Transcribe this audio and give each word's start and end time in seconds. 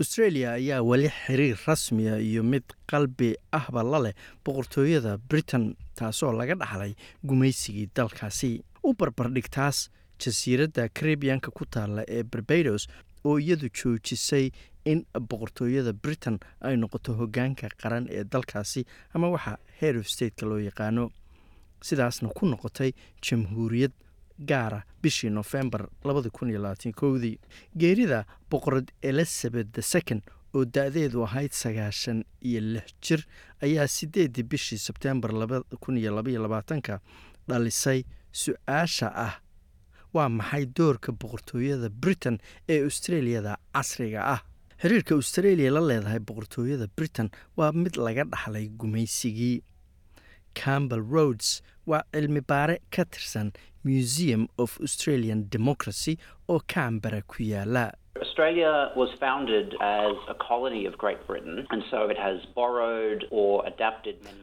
australia 0.00 0.52
ayaa 0.52 0.82
weli 0.82 1.08
xiriir 1.08 1.58
rasmiya 1.66 2.18
iyo 2.18 2.42
mid 2.42 2.62
qalbi 2.90 3.34
ahba 3.52 3.82
la 3.82 3.98
leh 4.04 4.14
boqortooyada 4.44 5.18
britain 5.30 5.74
taasoo 5.94 6.32
laga 6.32 6.54
dhaxlay 6.54 6.94
gumaysigii 7.24 7.88
dalkaasi. 7.96 8.62
U 8.82 8.94
barbardhigtaas 8.94 9.90
jasiiradda 10.22 10.88
caribianka 10.88 11.50
ku 11.50 11.64
taalla 11.66 12.02
ee 12.08 12.22
barbados 12.22 12.88
oo 13.24 13.38
iyadu 13.38 13.68
joojisay 13.68 14.50
in 14.84 15.04
boqortooyada 15.30 15.92
britain 15.92 16.38
ay 16.60 16.76
noqoto 16.76 17.12
hoggaanka 17.20 17.68
qaran 17.82 18.06
ee 18.10 18.24
dalkaasi 18.24 18.86
ama 19.14 19.28
waxa 19.28 19.58
head 19.80 19.96
of 20.00 20.06
stateka 20.08 20.46
loo 20.46 20.58
yaqaano. 20.58 21.10
Sidaasna 21.82 22.28
ku 22.38 22.46
noqotay 22.46 22.92
jamhuuriyad 23.26 23.92
gaara 24.40 24.82
bishii 25.02 25.30
nofembar 25.30 25.88
kowdii. 26.92 27.38
Geerida 27.76 28.24
boqorad 28.50 28.88
elizabeth 29.02 29.80
second 29.80 30.22
oo 30.54 30.64
da-deedu 30.64 31.22
ahayd 31.24 31.52
sagaashan 31.52 32.24
iyo 32.42 32.60
lix 32.60 32.94
jir 33.02 33.20
ayaa 33.62 33.86
sideedii 33.86 34.42
bishii 34.42 34.78
sebtembar 34.78 35.32
ka 36.82 37.00
dhalisay 37.48 38.04
su'aasha 38.32 39.08
ah. 39.14 39.34
Waa 40.14 40.28
maxay 40.28 40.66
doorka 40.66 41.12
boqortooyada 41.12 41.88
britain 41.88 42.38
ee 42.68 42.82
australiyada 42.84 43.56
casriga 43.72 44.20
ah? 44.34 44.40
Xiriirka 44.82 45.14
australia 45.14 45.70
la 45.70 45.80
leedahay 45.80 46.18
boqortooyada 46.18 46.86
britain 46.96 47.28
waa 47.56 47.70
mid 47.72 47.94
laga 47.96 48.24
dhaxlay 48.24 48.68
gumaysigii 48.80 49.62
campbell 50.54 51.02
roads 51.14 51.62
waa 51.86 52.02
cilmi 52.12 52.40
baare 52.40 52.78
ka 52.90 53.04
tirsan 53.04 53.52
museum 53.84 54.48
of 54.58 54.78
australian 54.80 55.48
democracy 55.50 56.16
oo 56.48 56.60
cambara 56.66 57.22
ku 57.22 57.42
yaalla. 57.42 57.92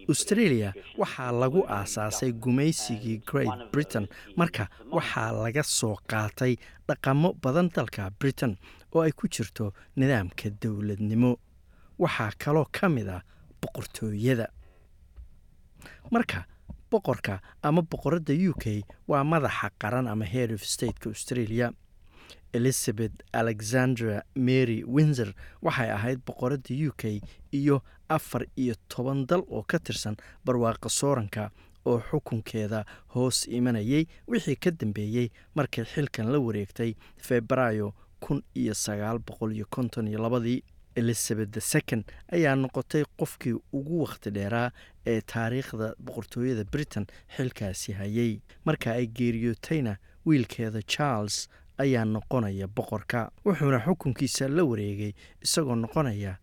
Australia 0.09 0.73
waxaa 0.97 1.31
lagu 1.31 1.61
aasaasay 1.69 2.31
gumaysigii 2.31 3.17
great 3.25 3.49
britain. 3.71 4.07
marka 4.35 4.67
waxaa 4.91 5.31
laga 5.43 5.63
soo 5.63 5.95
qaatay 6.11 6.55
dhaqamo 6.87 7.33
badan 7.43 7.69
dalka 7.75 8.09
britain 8.19 8.55
oo 8.93 9.01
ay 9.01 9.11
ku 9.11 9.27
jirto 9.27 9.73
nidaamka 9.95 10.49
dowladnimo. 10.61 11.31
Waxaa 11.99 12.31
kaloo 12.39 12.65
ka 12.71 12.89
mid 12.89 13.09
ah 13.09 13.21
boqortooyada 13.61 14.47
marka 16.11 16.45
boqorka 16.91 17.41
ama 17.63 17.81
boqoradda 17.81 18.33
u 18.49 18.53
k 18.53 18.83
waa 19.07 19.23
madaxa 19.23 19.69
qaran 19.81 20.07
ama 20.07 20.25
head 20.25 20.51
of 20.51 20.63
stateka 20.63 21.09
australia. 21.09 21.71
Elizabeth 22.53 23.11
alexandra 23.33 24.23
mary 24.35 24.83
windsor 24.87 25.33
waxay 25.61 25.89
ahayd 25.91 26.19
boqoradda 26.25 26.73
u 26.87 26.91
k 26.97 27.21
iyo 27.51 27.81
afar 28.09 28.45
iyo 28.55 28.75
toban 28.87 29.25
dal 29.27 29.43
oo 29.51 29.63
ka 29.67 29.79
tirsan 29.79 30.15
barwaaqa 30.45 30.89
sooranka 30.89 31.51
oo 31.85 31.99
xukunkeeda 31.99 32.85
hoos 33.13 33.47
imanayay 33.47 34.07
wixii 34.27 34.55
ka 34.55 34.71
dambeeyey 34.71 35.29
markay 35.55 35.83
xilkan 35.85 36.31
la 36.31 36.39
wareegtay 36.39 36.95
febraayo 37.17 37.93
kun 38.19 38.41
iyo 38.55 38.73
sagaal 38.73 39.19
boqol 39.19 39.51
iyo 39.55 39.65
konton 39.69 40.07
iyo 40.07 40.19
labadii 40.23 40.63
elizabeth 41.01 41.51
the 41.51 41.61
second 41.61 42.03
ayaa 42.35 42.55
noqotay 42.55 43.03
qofkii 43.19 43.53
ugu 43.77 44.01
wakhti 44.03 44.29
dheeraa 44.37 44.69
ee 45.05 45.21
taariikhda 45.21 45.93
boqortooyada 46.05 46.63
britain 46.73 47.05
xilkaasi 47.35 47.91
hayay. 47.99 48.39
Marka 48.65 48.91
ay 48.91 49.07
geeriyootayna 49.17 49.93
wiilkeeda 50.25 50.81
charles 50.93 51.47
ayaa 51.77 52.05
noqonaya 52.05 52.67
boqorka 52.67 53.31
wuxuuna 53.45 53.79
xukunkiisa 53.85 54.47
la 54.49 54.63
wareegay 54.63 55.13
isagoo 55.45 55.75
noqonaya 55.75 56.33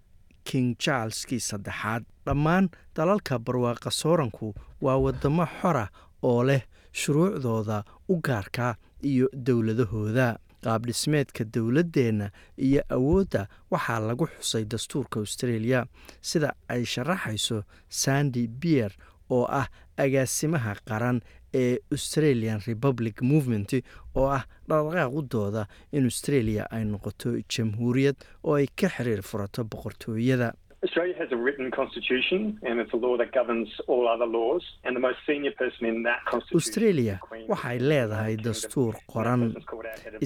king 0.44 0.76
charleskii 0.78 1.40
saddexaad. 1.40 2.02
Dhammaan 2.26 2.68
dalalka 2.96 3.38
barwaaqa 3.38 3.90
sooranku 3.90 4.54
waa 4.80 4.96
waddamo 5.04 5.46
xora 5.60 5.88
oo 6.22 6.44
leh 6.44 6.62
shuruucdooda 6.92 7.84
u 8.08 8.20
gaarka 8.20 8.76
iyo 9.02 9.28
dowladahooda 9.46 10.38
qaabdhismeedka 10.64 11.44
dowladdeenna 11.54 12.30
iyo 12.66 12.82
awoodda 12.96 13.48
waxaa 13.70 14.00
lagu 14.08 14.26
xusay 14.38 14.64
dastuurka 14.64 15.20
australia 15.20 15.86
sida 16.20 16.54
ay 16.68 16.82
sharaxayso 16.84 17.62
sandy 17.88 18.46
bier 18.48 18.92
oo 19.30 19.44
ah 19.60 19.68
agaasimaha 19.96 20.74
qaran 20.88 21.20
ee 21.54 21.78
australian 21.92 22.60
republic 22.66 23.22
movement 23.22 23.70
oo 24.14 24.26
ah 24.38 24.44
dhaqdhaqaaqudooda 24.68 25.66
in 25.92 26.04
australia 26.10 26.66
ay 26.70 26.84
noqoto 26.84 27.30
jamhuuriyad 27.54 28.16
oo 28.44 28.54
ay 28.60 28.66
ka 28.80 28.88
xiriir 28.88 29.22
furato 29.22 29.64
boqortooyada 29.64 30.48
Australia 30.84 31.14
has 31.18 31.30
a 31.32 31.36
written 31.36 31.70
constitution 31.70 32.58
and 32.66 32.78
it's 32.80 32.92
a 32.92 32.96
law 32.96 33.16
that 33.16 33.30
governs 33.32 33.68
all 33.88 34.04
other 34.14 34.26
laws 34.26 34.62
and 34.84 34.94
the 34.96 35.00
most 35.00 35.18
senior 35.26 35.52
person 35.60 35.86
in 35.92 36.02
that 36.08 36.20
constitution 36.30 36.58
australia 36.60 37.14
waxay 37.52 37.78
leedahay 37.90 38.34
dastuur 38.46 38.92
qoran. 39.12 39.42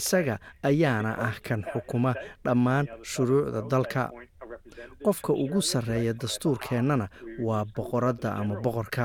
Isaga 0.01 0.37
ayaana 0.71 1.13
ah 1.29 1.37
kan 1.47 1.61
xukuma 1.73 2.13
dhammaan 2.45 2.85
shuruucda 3.13 3.61
dalka. 3.73 4.05
Qofka 5.07 5.33
ugu 5.45 5.61
sarreeya 5.73 6.13
dastuurkeennana 6.23 7.07
waa 7.47 7.65
boqoradda 7.77 8.29
ama 8.41 8.55
boqorka. 8.67 9.05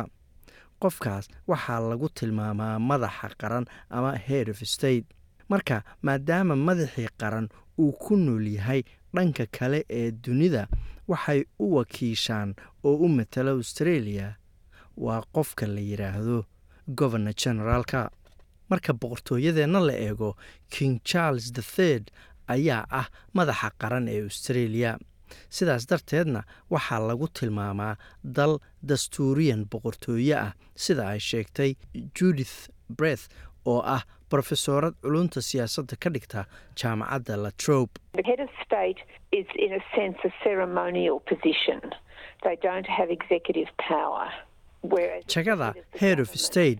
Qofkaas 0.81 1.25
waxaa 1.51 1.79
lagu 1.91 2.09
tilmaamaa 2.17 2.79
madaxa 2.89 3.29
qaran 3.41 3.65
ama 3.97 4.11
head 4.27 4.49
of 4.49 4.57
state. 4.75 5.05
Marka 5.51 5.83
maadaama 6.01 6.55
madaxii 6.67 7.09
qaran 7.21 7.47
uu 7.79 7.91
ku 8.03 8.15
nool 8.17 8.47
yahay 8.57 8.81
dhanka 9.15 9.45
kale 9.57 9.79
ee 9.99 10.11
dunida 10.11 10.67
waxay 11.07 11.43
u 11.59 11.65
wakiishaan 11.75 12.55
oo 12.83 12.95
u 13.05 13.07
matala 13.07 13.51
australia. 13.51 14.35
Waa 14.97 15.21
qofka 15.35 15.65
la 15.67 15.81
yidhaahdo 15.81 16.45
governor 16.99 17.33
generaalka 17.43 18.09
marka 18.69 18.93
boqortooyadeenna 18.93 19.79
la 19.87 19.93
eego 20.07 20.29
king 20.69 20.99
charles 21.03 21.51
the 21.53 21.61
third 21.75 22.11
ayaa 22.47 22.85
ah 22.89 23.07
madaxa 23.33 23.69
qaran 23.81 24.07
ee 24.07 24.21
australia. 24.23 24.91
Sidaas 25.49 25.87
darteedna 25.89 26.41
waxaa 26.69 26.99
lagu 27.09 27.27
tilmaamaa 27.27 27.95
dal 28.23 28.53
dastuuriyan 28.89 29.65
boqortooye 29.71 30.35
ah 30.45 30.53
sida 30.75 31.03
ay 31.13 31.19
sheegtay 31.19 31.71
judith 32.19 32.55
breth 32.97 33.25
oo 33.65 33.81
ah 33.95 34.03
brofesoorad 34.33 34.95
culunta 35.05 35.41
siyaasadda 35.49 35.95
ka 36.03 36.09
dhigta 36.15 36.45
jaamacadda 36.81 37.37
la 37.43 37.51
trobe. 37.63 37.93
Jagada 45.27 45.73
head 46.01 46.19
of 46.19 46.29
state 46.35 46.79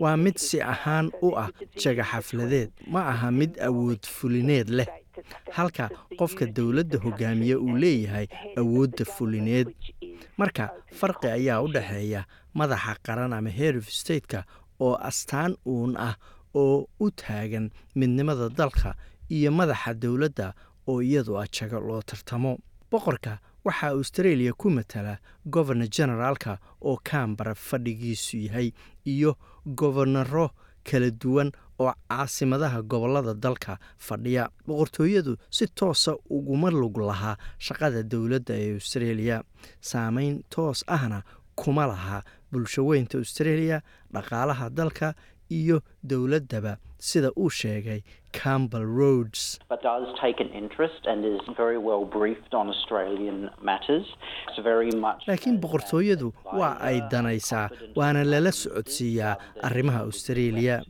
waa 0.00 0.16
mid 0.16 0.36
si 0.38 0.60
ahaan 0.60 1.10
u 1.22 1.30
ah 1.38 1.48
jaga 1.84 2.02
xafladeed 2.02 2.70
ma 2.90 3.00
aha 3.12 3.30
mid 3.30 3.52
awood 3.68 4.02
fulineed 4.06 4.68
leh. 4.68 4.86
halka 5.52 5.88
qofka 6.18 6.46
dowladda 6.46 6.98
hogaamiye 7.04 7.54
uu 7.56 7.76
leeyahay 7.76 8.26
awoodda 8.56 9.04
fulineed. 9.04 9.68
marka 10.36 10.70
farqi 11.00 11.28
ayaa 11.28 11.62
u 11.62 11.68
dhexeeya 11.68 12.24
madaxa 12.54 12.96
qaran 13.06 13.32
ama 13.32 13.50
head 13.50 13.76
of 13.76 13.88
stateka 14.00 14.44
oo 14.80 14.94
astaan 15.10 15.56
uun 15.66 15.96
ah 15.96 16.14
oo 16.62 16.88
u 17.04 17.10
taagan 17.10 17.70
midnimada 17.98 18.48
dalka 18.58 18.94
iyo 19.36 19.50
madaxa 19.58 19.94
dowladda 20.02 20.54
oo 20.88 21.00
iyadu 21.02 21.32
ah 21.40 21.46
jago 21.54 21.78
loo 21.88 22.02
tartamo. 22.02 22.52
Boqorka 22.90 23.38
waxaa 23.66 23.90
australia 23.98 24.52
ku 24.60 24.70
matala 24.70 25.18
governor 25.54 25.88
generaalka 25.96 26.58
oo 26.80 26.96
cambara 27.08 27.54
fadhigiisu 27.54 28.36
yahay 28.46 28.68
iyo 29.04 29.30
gobonaro 29.66 30.50
kala 30.86 31.10
duwan 31.10 31.50
oo 31.78 31.92
caasimadaha 32.08 32.82
gobollada 32.82 33.34
dalka 33.34 33.78
fadhiya. 33.98 34.48
Boqortooyadu 34.66 35.36
si 35.50 35.66
toosa 35.66 36.12
uguma 36.30 36.70
lug 36.70 36.96
lahaa 36.98 37.36
shaqada 37.58 38.02
dowladda 38.02 38.54
ee 38.54 38.74
australia. 38.78 39.42
Saameyn 39.80 40.42
toos 40.50 40.84
ahna 40.86 41.22
kuma 41.56 41.86
laha 41.90 42.22
bulshaweynta 42.52 43.18
australia 43.18 43.82
dhaqaalaha 44.14 44.70
dalka 44.70 45.14
iyo 45.50 45.80
dowladdaba 46.02 46.76
sida 46.98 47.30
uu 47.38 47.50
sheegay 47.50 48.00
campbell 48.42 48.86
roads 48.98 49.58
laakiin 55.26 55.58
boqortooyadu 55.60 56.32
waa 56.58 56.76
ay 56.80 57.00
danaysaa 57.10 57.68
waana 57.96 58.24
lala 58.24 58.52
socodsiiyaa 58.52 59.36
arrimaha 59.62 60.00
australia. 60.00 60.82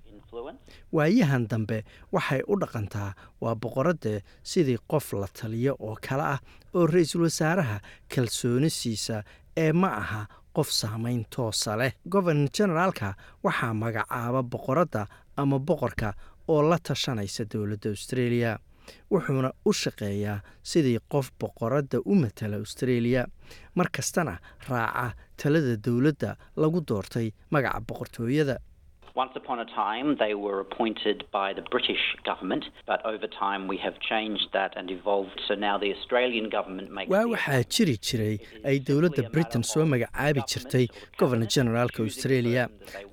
Waayahan 0.92 1.46
dambe 1.48 1.84
waxay 2.12 2.40
u 2.48 2.56
dhaqantaa 2.60 3.12
waa 3.40 3.54
boqoradde 3.54 4.22
sidii 4.42 4.78
qof 4.88 5.12
la 5.12 5.26
taliyo 5.28 5.76
oo 5.80 5.96
kale 6.08 6.22
ah 6.22 6.40
oo 6.74 6.86
ra'iisul 6.86 7.22
wasaaraha 7.26 7.80
kalsooni 8.14 8.70
siisa 8.70 9.22
ee 9.56 9.72
ma 9.72 9.88
aha 10.02 10.26
qof 10.56 10.68
saamayn 10.80 11.24
toosa 11.34 11.76
leh 11.80 11.92
governor 12.14 12.48
generaalka 12.58 13.08
waxaa 13.44 13.74
magacaaba 13.82 14.40
boqoradda 14.52 15.02
ama 15.36 15.58
boqorka 15.68 16.08
oo 16.48 16.62
la 16.70 16.78
tashanaysa 16.88 17.44
dowladda 17.52 17.88
australia 17.94 18.58
wuxuuna 19.12 19.50
u 19.68 19.72
shaqeeyaa 19.82 20.38
sidii 20.70 20.98
qof 21.12 21.26
boqoradda 21.40 21.98
u 22.10 22.14
matala 22.14 22.56
australia. 22.62 23.26
Mar 23.74 23.88
kastana 23.96 24.34
raaca 24.68 25.14
talada 25.36 25.74
dowladda 25.86 26.30
lagu 26.62 26.80
doortay 26.88 27.28
magaca 27.50 27.80
boqortooyada 27.88 28.56
Once 29.22 29.34
upon 29.40 29.58
a 29.60 29.64
time, 29.64 30.08
they 30.22 30.34
were 30.44 30.58
appointed 30.66 31.18
by 31.32 31.48
the 31.58 31.62
British 31.74 32.02
government, 32.28 32.64
but 32.90 33.00
over 33.12 33.26
time 33.44 33.62
we 33.72 33.78
have 33.86 33.96
changed 34.10 34.46
that 34.56 34.72
and 34.78 34.90
evolved. 34.90 35.38
So 35.48 35.54
now 35.66 35.74
the 35.84 35.90
Australian 35.96 36.46
government 36.56 36.88
makes. 36.96 37.10
waa 37.14 37.24
waxaa 37.34 37.62
jiri 37.74 37.94
jiray 38.08 38.34
ay 38.70 38.76
dowladda 38.88 39.24
britain 39.36 39.62
soo 39.72 39.84
magacaabi 39.92 40.42
jirtay 40.52 40.84
governor 41.22 41.48
generaalka 41.56 42.00
australia 42.08 42.64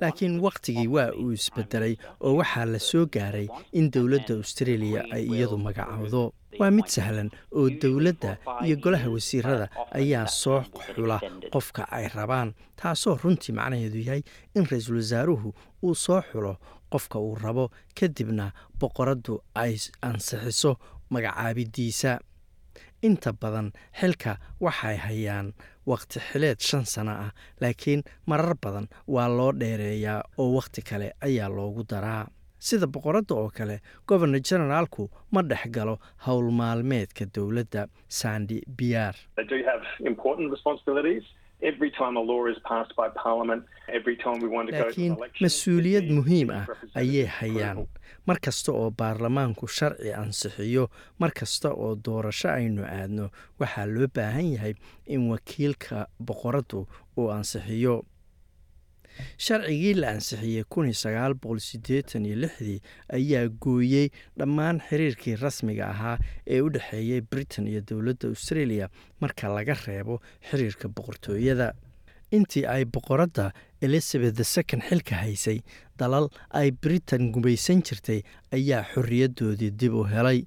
laakiin 0.04 0.36
wakhtigii 0.48 0.88
waa 0.98 1.08
uu 1.24 1.32
isbedelay 1.40 1.94
oo 2.28 2.34
waxaa 2.42 2.66
la 2.74 2.80
soo 2.92 3.06
gaaray 3.18 3.48
in 3.80 3.86
dowladda 3.98 4.34
australia 4.44 5.02
ay 5.18 5.24
iyadu 5.36 5.58
magacowdo 5.68 6.24
waa 6.60 6.72
mid 6.72 6.88
sahlan 6.96 7.30
oo 7.58 7.70
dowladda 7.82 8.38
iyo 8.66 8.76
golaha 8.84 9.10
wasiirada 9.16 9.68
ayaa 10.00 10.28
soo 10.28 10.62
xula 10.96 11.18
qofka 11.54 11.84
ay 11.98 12.08
rabaan 12.16 12.54
taasoo 12.80 13.18
runtii 13.24 13.54
macnaheedu 13.58 14.00
yahay 14.08 14.22
in 14.56 14.66
ra'iisul 14.72 14.98
wasaaruhu 15.02 15.50
uu 15.84 15.96
soo 15.96 16.22
xulo 16.32 16.54
qofka 16.92 17.20
uu 17.20 17.36
rabo 17.36 17.66
kadibna 18.00 18.52
boqoraddu 18.80 19.42
ay 19.56 19.74
ansixiso 20.02 20.72
magacaabidiisa. 21.10 22.20
Inta 23.08 23.34
badan 23.34 23.72
xilka 24.00 24.38
waxay 24.64 24.98
hayaan 25.06 25.48
wakhti 25.86 26.20
xileed 26.20 26.60
shan 26.68 26.86
sano 26.86 27.12
ah 27.26 27.32
laakiin 27.62 28.02
marar 28.30 28.56
badan 28.64 28.88
waa 29.08 29.28
loo 29.28 29.52
dheereeyaa 29.52 30.24
oo 30.38 30.54
wakhti 30.58 30.82
kale 30.82 31.08
ayaa 31.22 31.50
loogu 31.50 31.84
daraa 31.90 32.28
sida 32.68 32.88
boqoradda 32.96 33.34
oo 33.42 33.50
kale 33.58 33.78
gobernor 34.08 34.42
generaalku 34.50 35.10
ma 35.34 35.42
dhex 35.50 35.64
galo 35.76 35.96
howl 36.26 36.48
maalmeedka 36.62 37.26
dowladda 37.36 37.88
sandi 38.20 38.58
to 39.48 39.56
laakiin 44.72 45.16
mas'uuliyad 45.42 46.08
muhiim 46.18 46.50
ah 46.60 46.66
ayay 46.96 47.26
hayaan. 47.40 47.88
Mar 48.28 48.38
kasta 48.46 48.72
oo 48.72 48.90
baarlamaanku 49.00 49.68
sharci 49.68 50.12
ansixiyo 50.14 50.88
mar 51.20 51.32
kasta 51.40 51.70
oo 51.72 51.96
doorasho 52.06 52.50
aynu 52.50 52.84
aadno 52.84 53.30
waxaa 53.60 53.86
loo 53.96 54.08
baahan 54.16 54.48
yahay 54.56 54.74
in 55.08 55.30
wakiilka 55.32 56.08
boqoraddu 56.28 56.88
uu 57.18 57.30
ansixiyo 57.38 57.96
sharcigii 59.38 59.94
la 59.94 60.10
ansixiyey 60.16 60.64
kun 60.70 60.92
sagaal 60.94 61.34
boqol 61.34 61.60
sideetan 61.60 62.26
iyo 62.26 62.36
lixdii 62.44 62.80
ayaa 63.18 63.48
gooyey 63.66 64.10
dhammaan 64.40 64.82
xiriirkii 64.90 65.36
rasmiga 65.42 65.88
ahaa 65.94 66.18
ee 66.48 66.62
u 66.62 66.70
dhexeeyey 66.70 67.22
britain 67.22 67.68
iyo 67.68 67.82
dowladda 67.82 68.28
australia 68.34 68.90
marka 69.22 69.50
laga 69.56 69.76
reebo 69.88 70.22
xiriirka 70.50 70.88
boqortooyada. 70.90 71.74
Intii 72.34 72.66
ay 72.66 72.86
boqoradda 72.86 73.52
elizabeth 73.82 74.42
second 74.44 74.82
xilka 74.90 75.16
haysay 75.22 75.60
dalal 76.00 76.30
ay 76.50 76.72
britain 76.72 77.30
gumaysan 77.32 77.84
jirtay 77.86 78.24
ayaa 78.52 78.82
xorriyaddoodii 78.94 79.70
dib 79.80 79.94
u 79.94 80.04
helay 80.10 80.40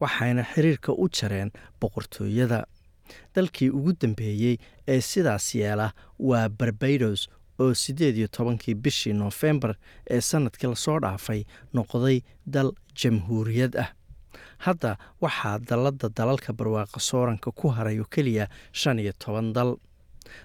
waxayna 0.00 0.44
xiriirka 0.52 0.92
u 0.94 1.08
jareen 1.10 1.50
boqortooyada. 1.80 2.62
Dalkii 3.34 3.70
ugu 3.74 3.92
dambeeyey 4.00 4.56
ee 4.88 5.00
sidaas 5.00 5.54
yeela 5.54 5.90
waa 6.18 6.48
barbados 6.48 7.26
oo 7.58 7.74
siddeed 7.74 8.16
iyo 8.16 8.28
tobankii 8.28 8.74
bishii 8.74 9.12
noofembar 9.12 9.74
ee 10.10 10.20
sannadkii 10.20 10.68
la 10.70 10.76
soo 10.76 10.98
dhaafay 11.00 11.44
noqday 11.74 12.22
dal 12.46 12.72
jamhuuriyad 12.94 13.76
ah. 13.76 13.90
Hadda 14.58 14.96
waxaa 15.20 15.58
dalladda 15.58 16.08
dalalka 16.16 16.52
barwaaqa 16.52 17.00
sooranka 17.00 17.50
ku 17.52 17.68
haray 17.68 17.98
oo 18.00 18.06
keliya 18.10 18.46
shan 18.72 18.98
iyo 18.98 19.12
toban 19.18 19.52
dal. 19.52 19.76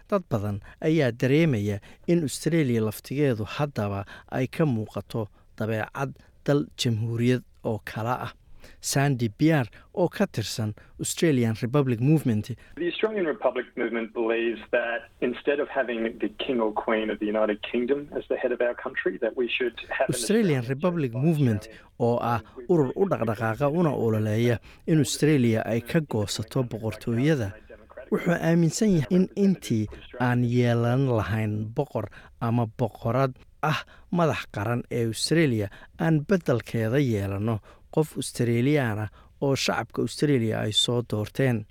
Dad 0.09 0.24
badan 0.30 0.59
ayaa 0.81 1.12
dareemaya 1.12 1.80
in 2.07 2.24
australia 2.24 2.81
laftigeedu 2.81 3.45
haddaba 3.45 4.06
ay 4.31 4.48
ka 4.48 4.65
muuqato 4.65 5.27
dabeecad 5.57 6.12
dal 6.45 6.65
jamhuuriyad 6.77 7.44
oo 7.63 7.80
kala 7.86 8.13
ah 8.25 8.33
sandi 8.81 9.29
biar 9.39 9.65
oo 9.95 10.07
ka 10.09 10.25
tirsan 10.27 10.73
australian 10.99 11.55
republic 11.61 11.99
movement. 11.99 12.45
The 12.75 12.87
Australian 12.93 13.25
Republic 13.25 13.65
movement 13.75 14.13
believes 14.13 14.61
that 14.71 14.99
instead 15.21 15.59
of 15.59 15.67
having 15.69 16.01
the 16.23 16.29
King 16.43 16.59
or 16.61 16.71
Queen 16.73 17.09
of 17.09 17.19
the 17.19 17.25
United 17.25 17.59
Kingdom 17.71 18.07
as 18.17 18.23
the 18.29 18.37
head 18.37 18.51
of 18.51 18.61
our 18.61 18.75
country, 18.75 19.17
that 19.23 19.33
we 19.37 19.47
should 19.57 19.75
have 19.97 20.07
an 20.09 20.15
australian 20.15 20.63
republic 20.73 21.11
movement 21.13 21.67
oo 21.99 22.17
ah 22.21 22.39
urur 22.69 22.89
u 22.95 23.05
dhaqdhaqaaqa 23.11 23.67
una 23.79 23.91
ololeeya 24.05 24.59
in 24.87 24.99
australia 25.05 25.59
ay 25.65 25.81
ka 25.81 25.99
goosato 26.01 26.63
boqortooyada. 26.63 27.53
Wuxuu 28.11 28.35
aaminsan 28.39 28.89
yahay 28.97 29.11
in 29.17 29.25
intii 29.45 29.83
aan 30.19 30.43
yeelan 30.43 31.01
lahayn 31.17 31.53
boqor 31.77 32.05
ama 32.39 32.65
boqorad 32.79 33.33
ah 33.71 33.79
madax 34.17 34.45
qaran 34.55 34.81
ee 34.91 35.05
australia 35.11 35.67
aan 35.99 36.21
beddelkeeda 36.29 36.99
yeelanno 37.03 37.55
qof 37.97 38.13
australiyaana 38.21 39.05
oo 39.41 39.55
shacabka 39.55 40.01
australia 40.05 40.59
ay 40.61 40.71
soo 40.71 41.01
doorteen. 41.11 41.65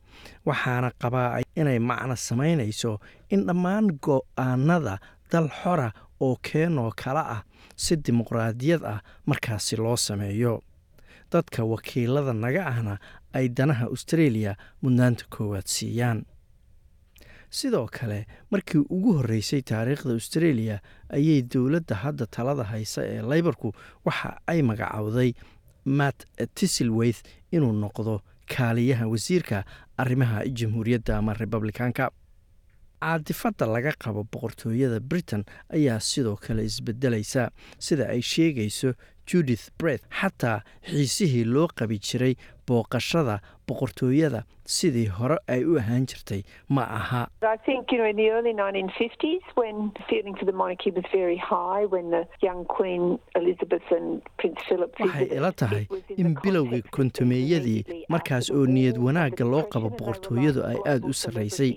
Waxaana 0.46 0.90
qabaa 1.02 1.40
inay 1.56 1.78
macno 1.78 2.17
samaynayso 2.17 2.99
in 3.31 3.46
dhammaan 3.46 3.87
go'aanada 4.06 4.99
dal 5.32 5.49
xora 5.62 5.90
oo 6.20 6.37
keenoo 6.50 6.90
kala 7.02 7.23
ah 7.37 7.43
si 7.76 7.96
dimuqraadiyad 7.96 8.82
ah 8.93 9.00
markaasi 9.26 9.76
loo 9.76 9.96
sameeyo. 9.96 10.55
Dadka 11.32 11.64
wakiilada 11.64 12.32
naga 12.32 12.62
ahna 12.73 12.94
ay 13.34 13.49
danaha 13.49 13.87
australia 13.94 14.55
mudnaanta 14.82 15.25
koowaad 15.31 15.67
siiyaan. 15.67 16.25
Sidoo 17.50 17.87
kale 17.93 18.26
markii 18.50 18.82
ugu 18.90 19.12
horreysay 19.19 19.62
taariikhda 19.62 20.12
australia 20.19 20.78
ayay 21.17 21.43
dowladda 21.55 21.94
hadda 22.02 22.26
talada 22.26 22.64
haysa 22.64 23.02
ee 23.12 23.23
leybarku 23.31 23.73
waxa 24.06 24.31
ay 24.46 24.62
magacowday 24.62 25.31
matt 25.87 26.27
tisilweith 26.55 27.23
inuu 27.53 27.73
noqdo 27.73 28.21
kaaliyaha 28.56 29.06
wasiirka 29.06 29.65
arrimaha 29.97 30.44
jamhuuriyadda 30.47 31.19
ama 31.19 31.35
republikaanka. 31.35 32.11
Caadifadda 33.00 33.67
laga 33.67 33.93
qabo 33.99 34.25
boqortooyada 34.33 35.00
britain 35.00 35.44
ayaa 35.71 36.00
sidoo 36.00 36.37
kale 36.37 36.65
isbedelaysa 36.65 37.50
sida 37.79 38.09
ay 38.09 38.23
sheegayso 38.23 38.94
judith 39.26 39.70
breth 39.78 40.02
xataa 40.20 40.61
xiisihii 40.90 41.44
loo 41.44 41.69
qabi 41.69 41.99
jiray 41.99 42.34
booqashada 42.69 43.40
boqortooyada 43.69 44.43
sidii 44.75 45.06
hore 45.19 45.37
ay 45.49 45.62
u 45.64 45.76
ahaan 45.78 46.06
jirtay 46.06 46.43
ma 46.69 46.82
aha. 46.99 47.26
I 47.42 47.56
think, 47.66 47.92
you 47.92 47.99
know, 47.99 48.09
in 48.11 48.16
the 48.16 48.30
early 48.30 48.52
1950s, 48.52 49.42
when 49.54 49.92
feeling 50.11 50.35
for 50.38 50.45
the 50.45 50.52
monarchy 50.52 50.90
was 50.90 51.04
very 51.12 51.37
high, 51.37 51.85
when 51.87 52.11
the 52.11 52.25
young 52.42 52.64
Queen 52.64 53.18
Elizabeth 53.37 53.87
and 53.90 54.23
Prince 54.38 54.59
Philip 54.68 54.92
waxay 54.99 55.28
ila 55.37 55.52
tahay 55.52 55.87
in 56.16 56.35
bilowgii 56.42 56.83
kontumeeyadii 56.90 57.85
markaas 58.09 58.50
oo 58.50 58.66
niyad 58.66 58.99
wanaagga 58.99 59.45
loo 59.45 59.62
qabo 59.62 59.88
boqortooyadu 59.90 60.64
ay 60.66 60.76
aada 60.87 61.06
u 61.06 61.12
sarraysay. 61.14 61.73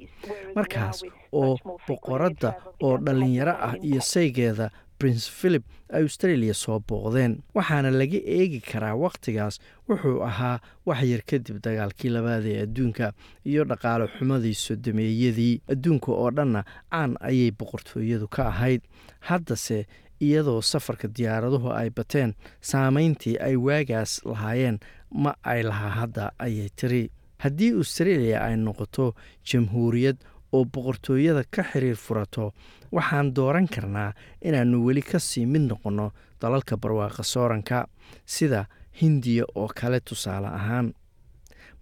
markaas 0.56 1.03
oo 1.32 1.58
boqoradda 1.88 2.53
oo 2.82 2.98
dhallinyaro 2.98 3.53
ah 3.68 3.75
iyo 3.82 4.01
saygeeda 4.01 4.70
prince 5.00 5.25
philip 5.39 5.63
australia 6.00 6.53
soo 6.53 6.79
booqdeen 6.89 7.34
waxaana 7.56 7.91
laga 7.91 8.20
eegi 8.38 8.60
karaa 8.72 8.96
wakhtigaas 9.06 9.56
wuxuu 9.89 10.20
ahaa 10.29 10.60
wax 10.86 11.01
yar 11.12 11.22
kadib 11.32 11.58
dagaalkii 11.65 12.10
labaad 12.15 12.46
ee 12.46 12.62
adduunka 12.65 13.13
iyo 13.51 13.63
dhaqaale 13.72 14.08
xumadii 14.18 14.53
sodomeeyadii 14.65 15.62
adduunka 15.74 16.12
oo 16.12 16.29
dhanna 16.38 16.62
caan 16.91 17.15
ayay 17.29 17.51
boqortooyadu 17.60 18.27
ka 18.27 18.48
ahayd. 18.51 18.82
Haddase 19.20 19.86
iyadoo 20.22 20.62
safarka 20.62 21.08
diyaaraduhu 21.08 21.72
ay 21.82 21.89
bateen 21.89 22.34
saameyntii 22.62 23.38
ay 23.48 23.56
waagaas 23.56 24.22
lahaayeen 24.25 24.79
ma 25.24 25.32
ay 25.44 25.63
lahaa 25.63 25.89
hadda 26.00 26.32
ayay 26.39 26.70
tiri. 26.75 27.03
Haddii 27.44 27.72
australia 27.79 28.44
ay 28.48 28.56
noqoto 28.58 29.15
jamhuuriyad 29.50 30.18
oo 30.53 30.65
boqortooyada 30.65 31.44
ka 31.51 31.63
xiriir 31.63 31.96
furato 31.96 32.53
waxaan 32.91 33.34
dooran 33.36 33.68
karnaa 33.68 34.13
inaannu 34.41 34.86
weli 34.86 35.01
ka 35.01 35.20
sii 35.20 35.46
mid 35.46 35.62
noqonno 35.72 36.12
dalalka 36.41 36.77
barwaaqa 36.77 37.24
sooranka 37.24 37.88
sida 38.25 38.65
hindiya 39.01 39.46
oo 39.56 39.68
kale 39.68 40.00
tusaale 40.00 40.48
ahaan. 40.48 40.94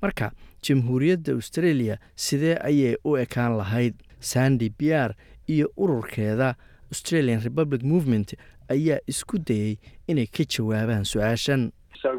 Marka 0.01 0.31
jamhuuriyadda 0.63 1.31
australia 1.33 1.97
sidee 2.15 2.57
ayay 2.63 2.95
u 3.05 3.15
ekaan 3.17 3.57
lahayd? 3.57 3.93
Sandi 4.19 4.69
biar 4.79 5.13
iyo 5.47 5.69
ururkeeda 5.77 6.55
australian 6.91 7.41
republic 7.41 7.83
movement 7.83 8.33
ayaa 8.69 8.99
isku 9.07 9.37
dayey 9.39 9.77
inay 10.07 10.27
ka 10.27 10.43
jawaabaan 10.43 11.05
su'aashan. 11.05 11.71
So 12.01 12.09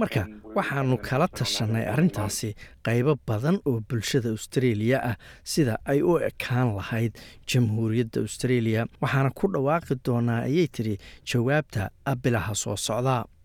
marka 0.00 0.22
waxaanu 0.56 0.96
kala 1.08 1.26
tashanay 1.38 1.84
arrintaasi 1.92 2.48
qaybo 2.86 3.12
badan 3.28 3.56
oo 3.70 3.80
bulshada 3.88 4.28
australia 4.36 4.98
ah 5.10 5.16
sida 5.52 5.74
ay 5.92 6.00
u 6.02 6.12
ekaan 6.30 6.68
lahayd 6.78 7.12
jamhuuriyadda 7.50 8.18
australia 8.26 8.80
waxaana 9.02 9.30
ku 9.38 9.46
dhawaaqi 9.54 9.94
doonaa 10.06 10.40
ayay 10.48 10.66
tidhi 10.76 10.94
jawaabta 11.30 11.82
bilaha 12.22 12.54
soo 12.62 12.76
socdaa 12.88 13.24